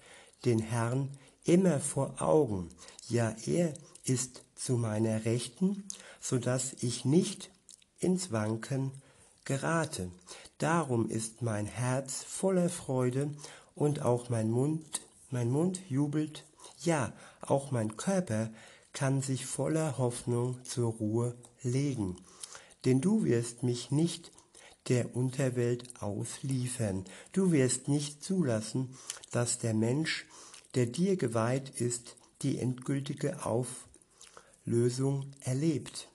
den 0.45 0.59
Herrn, 0.59 1.09
immer 1.45 1.79
vor 1.79 2.21
Augen. 2.21 2.69
Ja, 3.07 3.35
er 3.45 3.73
ist 4.03 4.41
zu 4.55 4.73
meiner 4.77 5.25
Rechten, 5.25 5.83
so 6.19 6.37
dass 6.37 6.73
ich 6.81 7.05
nicht 7.05 7.49
ins 7.99 8.31
Wanken 8.31 8.91
gerate. 9.45 10.11
Darum 10.57 11.09
ist 11.09 11.41
mein 11.41 11.65
Herz 11.65 12.23
voller 12.23 12.69
Freude 12.69 13.31
und 13.75 14.01
auch 14.01 14.29
mein 14.29 14.49
Mund, 14.51 15.01
mein 15.29 15.49
Mund 15.49 15.81
jubelt, 15.89 16.45
ja, 16.79 17.13
auch 17.41 17.71
mein 17.71 17.97
Körper 17.97 18.49
kann 18.93 19.21
sich 19.21 19.45
voller 19.45 19.97
Hoffnung 19.97 20.63
zur 20.63 20.93
Ruhe 20.93 21.35
legen. 21.61 22.15
Denn 22.85 23.01
du 23.01 23.25
wirst 23.25 23.63
mich 23.63 23.91
nicht 23.91 24.31
der 24.87 25.15
Unterwelt 25.15 26.01
ausliefern. 26.01 27.05
Du 27.31 27.51
wirst 27.51 27.87
nicht 27.87 28.23
zulassen, 28.23 28.95
dass 29.31 29.57
der 29.57 29.73
Mensch, 29.73 30.25
der 30.75 30.85
dir 30.85 31.15
geweiht 31.15 31.81
ist, 31.81 32.15
die 32.41 32.59
endgültige 32.59 33.45
Auflösung 33.45 35.31
erlebt. 35.41 36.09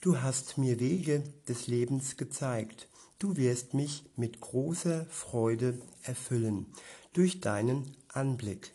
Du 0.00 0.20
hast 0.20 0.58
mir 0.58 0.78
Wege 0.78 1.24
des 1.48 1.66
Lebens 1.66 2.16
gezeigt. 2.16 2.88
Du 3.18 3.36
wirst 3.36 3.72
mich 3.72 4.04
mit 4.16 4.40
großer 4.40 5.06
Freude 5.06 5.80
erfüllen 6.02 6.66
durch 7.14 7.40
deinen 7.40 7.96
Anblick. 8.08 8.72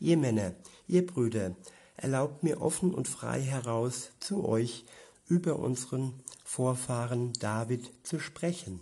Ihr 0.00 0.16
Männer, 0.16 0.54
ihr 0.88 1.06
Brüder, 1.06 1.54
erlaubt 1.96 2.42
mir 2.42 2.60
offen 2.60 2.94
und 2.94 3.08
frei 3.08 3.40
heraus 3.40 4.10
zu 4.20 4.48
euch 4.48 4.84
über 5.26 5.58
unseren 5.58 6.14
Vorfahren 6.44 7.32
David 7.34 7.90
zu 8.02 8.18
sprechen. 8.18 8.80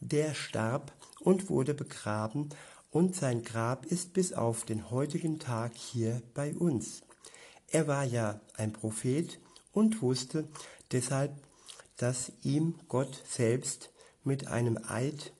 Der 0.00 0.34
starb 0.34 0.92
und 1.20 1.50
wurde 1.50 1.74
begraben 1.74 2.50
und 2.90 3.16
sein 3.16 3.42
Grab 3.42 3.86
ist 3.86 4.12
bis 4.12 4.32
auf 4.32 4.64
den 4.64 4.90
heutigen 4.90 5.38
Tag 5.38 5.74
hier 5.74 6.22
bei 6.34 6.54
uns. 6.54 7.02
Er 7.66 7.86
war 7.86 8.04
ja 8.04 8.40
ein 8.56 8.72
Prophet 8.72 9.38
und 9.72 10.00
wusste 10.00 10.48
deshalb, 10.92 11.32
dass 11.96 12.32
ihm 12.42 12.74
Gott 12.88 13.22
selbst 13.28 13.90
mit 14.24 14.46
einem 14.46 14.78
Eid 14.88 15.32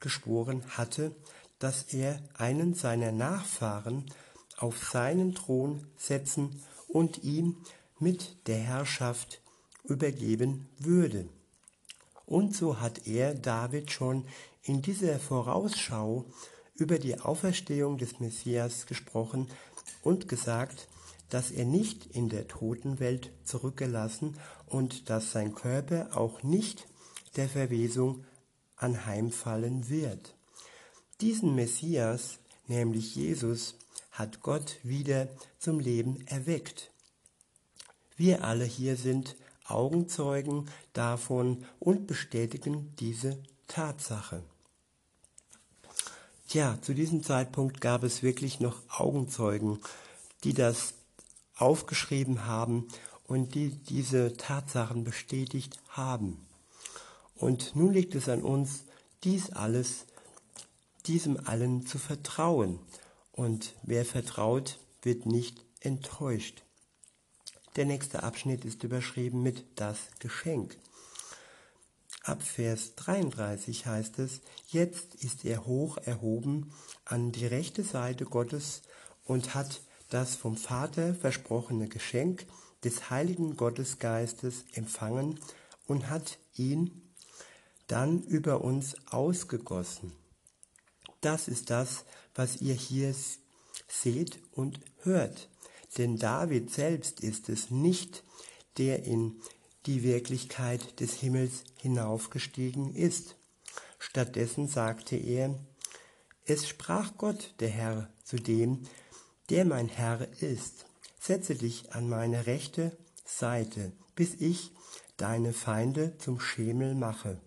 geschworen 0.00 0.62
hatte, 0.68 1.14
dass 1.58 1.94
er 1.94 2.20
einen 2.34 2.74
seiner 2.74 3.12
Nachfahren 3.12 4.06
auf 4.58 4.88
seinen 4.88 5.34
Thron 5.34 5.86
setzen 5.96 6.62
und 6.88 7.24
ihm 7.24 7.56
mit 7.98 8.46
der 8.46 8.58
Herrschaft 8.58 9.40
übergeben 9.84 10.68
würde. 10.78 11.28
Und 12.26 12.54
so 12.54 12.80
hat 12.80 13.06
er 13.06 13.34
David 13.34 13.90
schon 13.90 14.24
in 14.62 14.82
dieser 14.82 15.18
Vorausschau 15.18 16.24
über 16.74 16.98
die 16.98 17.18
Auferstehung 17.20 17.98
des 17.98 18.20
Messias 18.20 18.86
gesprochen 18.86 19.48
und 20.02 20.28
gesagt, 20.28 20.88
dass 21.30 21.50
er 21.50 21.64
nicht 21.64 22.06
in 22.06 22.28
der 22.28 22.48
Totenwelt 22.48 23.30
zurückgelassen 23.44 24.36
und 24.66 25.08
dass 25.10 25.32
sein 25.32 25.54
Körper 25.54 26.16
auch 26.16 26.42
nicht 26.42 26.86
der 27.36 27.48
Verwesung 27.48 28.24
anheimfallen 28.76 29.88
wird. 29.88 30.34
Diesen 31.20 31.54
Messias, 31.54 32.38
nämlich 32.66 33.14
Jesus, 33.14 33.76
hat 34.16 34.40
Gott 34.40 34.78
wieder 34.82 35.28
zum 35.58 35.78
Leben 35.78 36.26
erweckt. 36.26 36.90
Wir 38.16 38.44
alle 38.44 38.64
hier 38.64 38.96
sind 38.96 39.36
Augenzeugen 39.66 40.70
davon 40.94 41.64
und 41.78 42.06
bestätigen 42.06 42.94
diese 42.98 43.38
Tatsache. 43.68 44.42
Tja, 46.48 46.78
zu 46.80 46.94
diesem 46.94 47.22
Zeitpunkt 47.22 47.80
gab 47.80 48.04
es 48.04 48.22
wirklich 48.22 48.60
noch 48.60 48.80
Augenzeugen, 48.88 49.80
die 50.44 50.54
das 50.54 50.94
aufgeschrieben 51.56 52.46
haben 52.46 52.88
und 53.24 53.54
die 53.54 53.70
diese 53.70 54.36
Tatsachen 54.36 55.04
bestätigt 55.04 55.78
haben. 55.88 56.46
Und 57.34 57.76
nun 57.76 57.92
liegt 57.92 58.14
es 58.14 58.28
an 58.28 58.42
uns, 58.42 58.84
dies 59.24 59.50
alles, 59.50 60.06
diesem 61.06 61.46
allen 61.46 61.86
zu 61.86 61.98
vertrauen. 61.98 62.78
Und 63.36 63.74
wer 63.82 64.04
vertraut, 64.04 64.78
wird 65.02 65.26
nicht 65.26 65.64
enttäuscht. 65.80 66.64
Der 67.76 67.84
nächste 67.84 68.22
Abschnitt 68.22 68.64
ist 68.64 68.82
überschrieben 68.82 69.42
mit 69.42 69.64
das 69.76 69.98
Geschenk. 70.18 70.78
Ab 72.22 72.42
Vers 72.42 72.94
33 72.96 73.86
heißt 73.86 74.18
es, 74.18 74.40
jetzt 74.68 75.14
ist 75.16 75.44
er 75.44 75.66
hoch 75.66 75.98
erhoben 75.98 76.72
an 77.04 77.30
die 77.30 77.46
rechte 77.46 77.84
Seite 77.84 78.24
Gottes 78.24 78.82
und 79.24 79.54
hat 79.54 79.82
das 80.08 80.34
vom 80.34 80.56
Vater 80.56 81.14
versprochene 81.14 81.88
Geschenk 81.88 82.46
des 82.84 83.10
heiligen 83.10 83.56
Gottesgeistes 83.56 84.64
empfangen 84.72 85.38
und 85.86 86.08
hat 86.08 86.38
ihn 86.54 87.02
dann 87.86 88.22
über 88.22 88.62
uns 88.62 88.96
ausgegossen. 89.10 90.12
Das 91.20 91.48
ist 91.48 91.70
das, 91.70 92.04
was 92.36 92.60
ihr 92.60 92.74
hier 92.74 93.14
seht 93.88 94.38
und 94.52 94.80
hört. 95.02 95.48
Denn 95.98 96.18
David 96.18 96.70
selbst 96.70 97.20
ist 97.20 97.48
es 97.48 97.70
nicht, 97.70 98.22
der 98.78 99.04
in 99.04 99.40
die 99.86 100.02
Wirklichkeit 100.02 101.00
des 101.00 101.14
Himmels 101.14 101.64
hinaufgestiegen 101.76 102.94
ist. 102.94 103.36
Stattdessen 103.98 104.68
sagte 104.68 105.16
er, 105.16 105.58
es 106.44 106.68
sprach 106.68 107.16
Gott, 107.16 107.54
der 107.60 107.70
Herr, 107.70 108.10
zu 108.22 108.36
dem, 108.36 108.82
der 109.50 109.64
mein 109.64 109.88
Herr 109.88 110.28
ist. 110.40 110.86
Setze 111.18 111.54
dich 111.54 111.92
an 111.92 112.08
meine 112.08 112.46
rechte 112.46 112.96
Seite, 113.24 113.92
bis 114.14 114.34
ich 114.34 114.72
deine 115.16 115.52
Feinde 115.52 116.16
zum 116.18 116.38
Schemel 116.38 116.94
mache, 116.94 117.40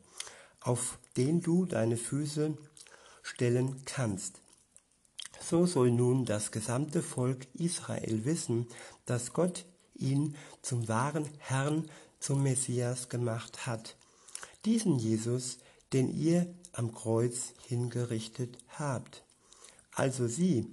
auf 0.59 0.97
den 1.17 1.41
du 1.41 1.65
deine 1.65 1.97
Füße 1.97 2.57
stellen 3.21 3.83
kannst. 3.85 4.41
So 5.41 5.65
soll 5.65 5.91
nun 5.91 6.25
das 6.25 6.51
gesamte 6.51 7.01
Volk 7.01 7.47
Israel 7.53 8.25
wissen, 8.25 8.67
dass 9.05 9.33
Gott 9.33 9.65
ihn 9.95 10.35
zum 10.61 10.87
wahren 10.87 11.27
Herrn, 11.39 11.89
zum 12.19 12.43
Messias 12.43 13.09
gemacht 13.09 13.65
hat. 13.65 13.95
Diesen 14.65 14.99
Jesus, 14.99 15.59
den 15.93 16.15
ihr 16.15 16.53
am 16.73 16.93
Kreuz 16.93 17.53
hingerichtet 17.67 18.57
habt. 18.77 19.23
Also 19.93 20.27
sie, 20.27 20.67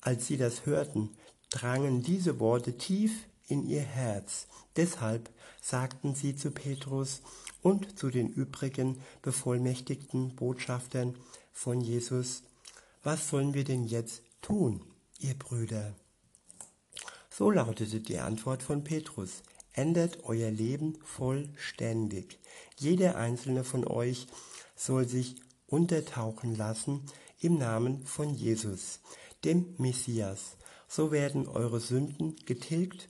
als 0.00 0.26
sie 0.26 0.36
das 0.36 0.66
hörten, 0.66 1.10
drangen 1.50 2.02
diese 2.02 2.40
Worte 2.40 2.76
tief 2.76 3.12
in 3.48 3.66
ihr 3.66 3.82
Herz. 3.82 4.46
Deshalb 4.76 5.30
sagten 5.60 6.14
sie 6.14 6.36
zu 6.36 6.50
Petrus 6.50 7.22
und 7.62 7.98
zu 7.98 8.10
den 8.10 8.28
übrigen 8.28 9.00
bevollmächtigten 9.22 10.34
Botschaftern 10.36 11.16
von 11.52 11.80
Jesus, 11.80 12.42
was 13.02 13.28
sollen 13.28 13.54
wir 13.54 13.64
denn 13.64 13.84
jetzt 13.84 14.22
tun, 14.42 14.82
ihr 15.18 15.34
Brüder? 15.34 15.94
So 17.30 17.50
lautete 17.50 18.00
die 18.00 18.18
Antwort 18.18 18.62
von 18.62 18.84
Petrus. 18.84 19.42
Ändert 19.72 20.24
euer 20.24 20.50
Leben 20.50 20.98
vollständig. 21.04 22.38
Jeder 22.78 23.16
einzelne 23.16 23.64
von 23.64 23.86
euch 23.86 24.26
soll 24.76 25.08
sich 25.08 25.36
untertauchen 25.66 26.56
lassen 26.56 27.06
im 27.38 27.56
Namen 27.56 28.04
von 28.04 28.34
Jesus, 28.34 29.00
dem 29.44 29.74
Messias. 29.78 30.56
So 30.88 31.12
werden 31.12 31.46
eure 31.46 31.80
Sünden 31.80 32.36
getilgt 32.44 33.08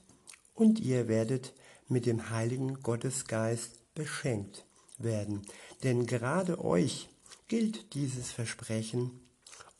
und 0.53 0.79
ihr 0.79 1.07
werdet 1.07 1.53
mit 1.87 2.05
dem 2.05 2.29
heiligen 2.29 2.81
Gottesgeist 2.81 3.93
beschenkt 3.95 4.65
werden. 4.97 5.41
Denn 5.83 6.05
gerade 6.05 6.63
euch 6.63 7.09
gilt 7.47 7.95
dieses 7.95 8.31
Versprechen 8.31 9.19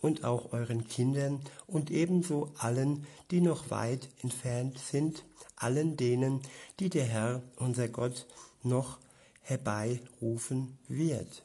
und 0.02 0.24
auch 0.24 0.52
euren 0.52 0.88
Kindern 0.88 1.42
und 1.68 1.92
ebenso 1.92 2.52
allen, 2.58 3.06
die 3.30 3.42
noch 3.42 3.70
weit 3.70 4.10
entfernt 4.22 4.80
sind, 4.80 5.24
allen 5.56 5.96
denen, 5.96 6.42
die 6.80 6.90
der 6.90 7.06
Herr, 7.06 7.44
unser 7.56 7.88
Gott, 7.88 8.26
noch 8.64 9.00
herbeirufen 9.42 10.78
wird. 10.88 11.44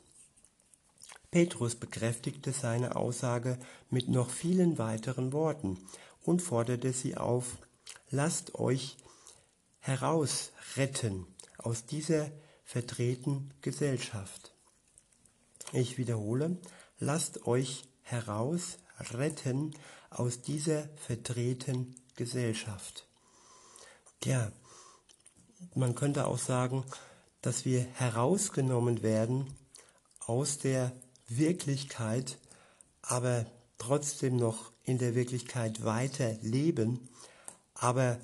Petrus 1.30 1.74
bekräftigte 1.74 2.52
seine 2.52 2.96
Aussage 2.96 3.58
mit 3.90 4.08
noch 4.08 4.30
vielen 4.30 4.78
weiteren 4.78 5.32
Worten 5.32 5.78
und 6.22 6.40
forderte 6.40 6.92
sie 6.92 7.16
auf, 7.16 7.58
lasst 8.10 8.54
euch 8.54 8.96
herausretten 9.80 11.26
aus 11.58 11.84
dieser 11.84 12.30
verdrehten 12.64 13.52
Gesellschaft. 13.60 14.52
Ich 15.72 15.98
wiederhole, 15.98 16.56
lasst 16.98 17.46
euch 17.46 17.84
herausretten 18.06 19.74
aus 20.10 20.40
dieser 20.40 20.88
verdrehten 20.96 21.96
Gesellschaft. 22.14 23.06
Ja, 24.24 24.52
man 25.74 25.94
könnte 25.94 26.26
auch 26.26 26.38
sagen, 26.38 26.84
dass 27.42 27.64
wir 27.64 27.82
herausgenommen 27.94 29.02
werden 29.02 29.54
aus 30.20 30.58
der 30.58 30.92
Wirklichkeit, 31.28 32.38
aber 33.02 33.46
trotzdem 33.78 34.36
noch 34.36 34.72
in 34.84 34.98
der 34.98 35.14
Wirklichkeit 35.14 35.84
weiter 35.84 36.32
leben, 36.42 37.08
aber 37.74 38.18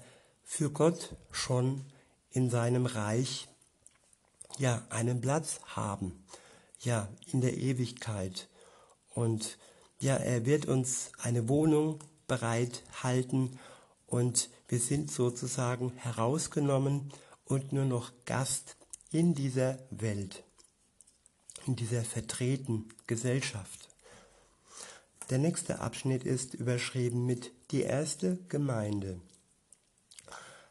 für 0.45 0.71
Gott 0.71 1.17
schon 1.31 1.85
in 2.31 2.51
seinem 2.51 2.87
Reich 2.87 3.49
ja 4.59 4.83
einen 4.91 5.21
Platz 5.21 5.61
haben, 5.67 6.25
ja 6.79 7.09
in 7.27 7.41
der 7.41 7.57
Ewigkeit 7.57 8.49
und 9.15 9.59
ja, 10.03 10.17
er 10.17 10.45
wird 10.47 10.67
uns 10.67 11.13
eine 11.23 11.49
Wohnung 11.49 12.01
bereithalten 12.27 13.59
und 14.07 14.51
wir 14.67 14.81
sind 14.81 15.13
sozusagen 15.13 15.93
herausgenommen 15.95 17.13
und 17.45 17.73
nur 17.73 17.85
noch 17.85 18.11
Gast 18.25 18.77
in 19.13 19.35
dieser 19.35 19.79
Welt, 19.91 20.43
in 21.67 21.77
dieser 21.77 22.03
vertreten 22.03 22.89
Gesellschaft. 23.07 23.89
Der 25.31 25.39
nächste 25.39 25.79
Abschnitt 25.79 26.25
ist 26.25 26.55
überschrieben 26.55 27.25
mit 27.25 27.53
die 27.71 27.83
erste 27.83 28.39
Gemeinde. 28.49 29.21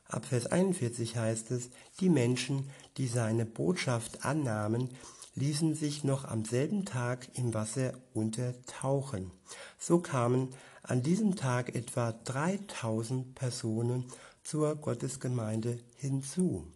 Ab 0.07 0.25
Vers 0.25 0.47
41 0.47 1.15
heißt 1.15 1.51
es, 1.51 1.69
die 2.01 2.09
Menschen, 2.09 2.69
die 2.97 3.07
seine 3.07 3.45
Botschaft 3.45 4.25
annahmen, 4.25 4.89
ließen 5.35 5.75
sich 5.75 6.03
noch 6.03 6.25
am 6.25 6.45
selben 6.45 6.85
Tag 6.85 7.29
im 7.37 7.53
Wasser 7.53 7.93
untertauchen. 8.13 9.31
So 9.79 9.99
kamen 9.99 10.49
an 10.83 11.03
diesem 11.03 11.35
Tag 11.35 11.75
etwa 11.75 12.11
3000 12.11 13.35
Personen 13.35 14.05
zur 14.43 14.75
Gottesgemeinde 14.75 15.79
hinzu. 15.95 16.67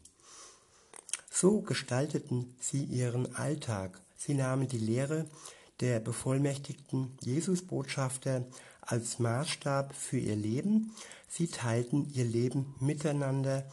So 1.30 1.62
gestalteten 1.62 2.56
sie 2.60 2.84
ihren 2.84 3.36
Alltag. 3.36 4.00
Sie 4.16 4.34
nahmen 4.34 4.68
die 4.68 4.80
Lehre 4.80 5.26
der 5.82 6.00
bevollmächtigten 6.00 7.18
Jesusbotschafter 7.22 8.46
als 8.80 9.20
Maßstab 9.20 9.94
für 9.94 10.18
ihr 10.18 10.36
Leben. 10.38 10.94
Sie 11.28 11.48
teilten 11.48 12.10
ihr 12.14 12.24
Leben 12.24 12.76
miteinander, 12.80 13.70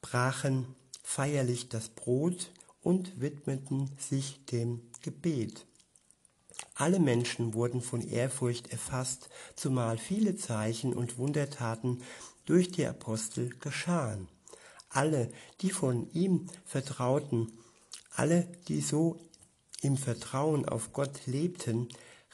brachen 0.00 0.74
feierlich 1.02 1.68
das 1.68 1.88
Brot 1.90 2.50
und 2.82 3.20
widmeten 3.20 3.90
sich 3.98 4.44
dem 4.46 4.82
Gebet. 5.02 5.66
Alle 6.74 6.98
Menschen 6.98 7.54
wurden 7.54 7.80
von 7.80 8.00
Ehrfurcht 8.00 8.72
erfasst, 8.72 9.28
zumal 9.56 9.98
viele 9.98 10.36
Zeichen 10.36 10.92
und 10.92 11.18
Wundertaten 11.18 12.02
durch 12.44 12.70
die 12.70 12.86
Apostel 12.86 13.50
geschahen. 13.60 14.28
Alle, 14.88 15.32
die 15.60 15.70
von 15.70 16.10
ihm 16.12 16.48
vertrauten, 16.64 17.52
alle, 18.14 18.46
die 18.68 18.80
so 18.80 19.18
im 19.80 19.96
Vertrauen 19.96 20.68
auf 20.68 20.92
Gott 20.92 21.26
lebten, 21.26 21.88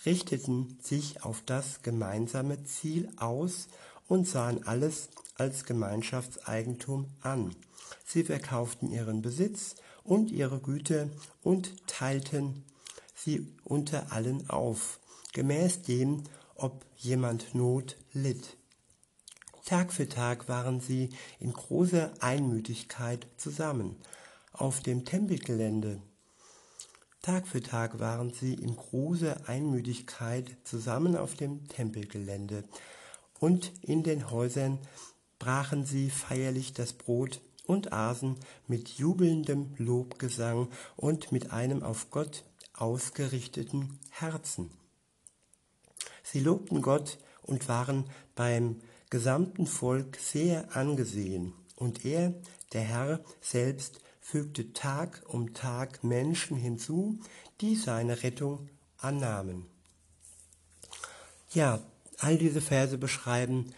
richteten 0.05 0.79
sich 0.83 1.23
auf 1.25 1.43
das 1.45 1.83
gemeinsame 1.83 2.65
Ziel 2.65 3.11
aus 3.17 3.69
und 4.07 4.27
sahen 4.27 4.67
alles 4.67 5.09
als 5.35 5.65
Gemeinschaftseigentum 5.65 7.07
an. 7.21 7.55
Sie 8.05 8.25
verkauften 8.25 8.91
ihren 8.91 9.23
Besitz 9.23 9.77
und 10.09 10.31
ihre 10.31 10.59
Güter 10.61 11.09
und 11.43 11.87
teilten 11.87 12.65
sie 13.15 13.47
unter 13.65 14.13
allen 14.13 14.49
auf, 14.49 15.01
gemäß 15.33 15.83
dem, 15.83 16.25
ob 16.55 16.85
jemand 16.97 17.55
Not 17.55 17.97
litt. 18.13 18.57
Tag 19.65 19.93
für 19.93 20.09
Tag 20.09 20.49
waren 20.49 20.81
sie 20.81 21.11
in 21.39 21.53
großer 21.53 22.11
Einmütigkeit 22.21 23.27
zusammen 23.37 23.97
auf 24.53 24.81
dem 24.81 25.05
Tempelgelände. 25.05 26.01
Tag 27.21 27.47
für 27.47 27.61
Tag 27.61 27.99
waren 27.99 28.33
sie 28.33 28.55
in 28.55 28.75
großer 28.75 29.47
Einmütigkeit 29.47 30.57
zusammen 30.65 31.17
auf 31.17 31.35
dem 31.35 31.69
Tempelgelände 31.69 32.65
und 33.39 33.73
in 33.83 34.03
den 34.03 34.31
Häusern 34.31 34.79
brachen 35.39 35.85
sie 35.85 36.09
feierlich 36.09 36.73
das 36.73 36.95
Brot 36.95 37.41
und 37.69 37.93
aßen 37.93 38.37
mit 38.67 38.89
jubelndem 38.89 39.75
Lobgesang 39.77 40.69
und 40.97 41.31
mit 41.31 41.53
einem 41.53 41.83
auf 41.83 42.11
Gott 42.11 42.45
ausgerichteten 42.75 43.99
Herzen. 44.11 44.71
Sie 46.25 46.41
lobten 46.41 46.81
Gott 46.83 47.19
und 47.43 47.69
waren 47.69 48.05
beim 48.35 48.81
gesamten 49.11 49.67
Volk 49.67 50.17
sehr 50.17 50.75
angesehen, 50.77 51.53
und 51.77 52.05
er, 52.05 52.35
der 52.73 52.83
Herr 52.83 53.21
selbst, 53.41 54.01
fügte 54.21 54.73
Tag 54.73 55.23
um 55.29 55.55
Tag 55.55 56.03
Menschen 56.03 56.57
hinzu, 56.57 57.21
die 57.61 57.77
seine 57.77 58.23
Rettung 58.23 58.69
annahmen. 58.97 59.67
Ja, 61.51 61.81
all 62.19 62.37
diese 62.37 62.61
Verse 62.61 62.99
beschreiben 62.99 63.73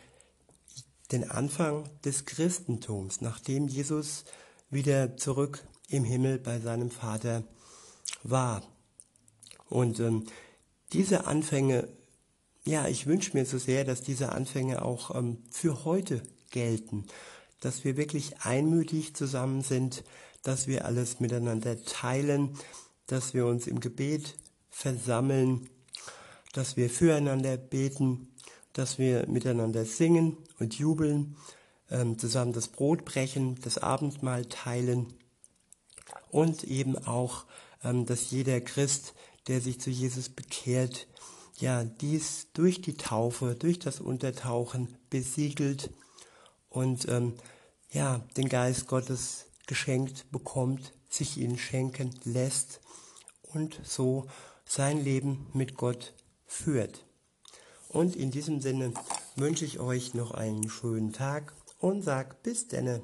den 1.12 1.30
Anfang 1.30 1.88
des 2.04 2.24
Christentums, 2.24 3.20
nachdem 3.20 3.68
Jesus 3.68 4.24
wieder 4.70 5.16
zurück 5.16 5.64
im 5.88 6.04
Himmel 6.04 6.38
bei 6.38 6.60
seinem 6.60 6.90
Vater 6.90 7.44
war. 8.22 8.62
Und 9.68 10.00
ähm, 10.00 10.26
diese 10.92 11.26
Anfänge 11.26 11.88
ja, 12.64 12.86
ich 12.88 13.06
wünsche 13.06 13.36
mir 13.36 13.46
so 13.46 13.58
sehr, 13.58 13.84
dass 13.84 14.02
diese 14.02 14.32
Anfänge 14.32 14.82
auch 14.82 15.14
ähm, 15.14 15.38
für 15.50 15.84
heute 15.84 16.22
gelten, 16.50 17.06
dass 17.60 17.84
wir 17.84 17.96
wirklich 17.96 18.40
einmütig 18.42 19.14
zusammen 19.14 19.62
sind, 19.62 20.04
dass 20.42 20.66
wir 20.66 20.84
alles 20.84 21.20
miteinander 21.20 21.82
teilen, 21.84 22.56
dass 23.06 23.34
wir 23.34 23.46
uns 23.46 23.66
im 23.66 23.80
Gebet 23.80 24.36
versammeln, 24.70 25.68
dass 26.52 26.76
wir 26.76 26.90
füreinander 26.90 27.56
beten, 27.56 28.28
dass 28.72 28.98
wir 28.98 29.26
miteinander 29.26 29.84
singen 29.84 30.36
und 30.58 30.78
jubeln, 30.78 31.36
ähm, 31.90 32.18
zusammen 32.18 32.52
das 32.52 32.68
Brot 32.68 33.04
brechen, 33.04 33.58
das 33.62 33.78
Abendmahl 33.78 34.46
teilen 34.46 35.12
und 36.30 36.64
eben 36.64 36.96
auch, 36.96 37.46
ähm, 37.82 38.06
dass 38.06 38.30
jeder 38.30 38.60
Christ, 38.60 39.14
der 39.48 39.60
sich 39.60 39.80
zu 39.80 39.90
Jesus 39.90 40.28
bekehrt, 40.28 41.08
ja, 41.58 41.84
dies 41.84 42.48
durch 42.54 42.80
die 42.80 42.96
Taufe, 42.96 43.54
durch 43.54 43.78
das 43.78 44.00
Untertauchen 44.00 44.96
besiegelt 45.10 45.90
und 46.68 47.08
ähm, 47.08 47.34
ja, 47.90 48.20
den 48.36 48.48
Geist 48.48 48.86
Gottes 48.86 49.46
geschenkt 49.66 50.30
bekommt, 50.30 50.92
sich 51.08 51.36
ihn 51.36 51.58
schenken 51.58 52.18
lässt 52.24 52.80
und 53.42 53.80
so 53.82 54.26
sein 54.64 55.02
Leben 55.02 55.48
mit 55.52 55.74
Gott 55.76 56.14
führt. 56.46 57.04
Und 57.92 58.14
in 58.14 58.30
diesem 58.30 58.60
Sinne 58.60 58.92
wünsche 59.36 59.64
ich 59.64 59.80
euch 59.80 60.14
noch 60.14 60.30
einen 60.30 60.68
schönen 60.68 61.12
Tag 61.12 61.52
und 61.80 62.02
sag 62.02 62.42
bis 62.42 62.68
denne. 62.68 63.00